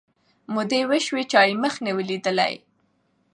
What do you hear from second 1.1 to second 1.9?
چا یې مخ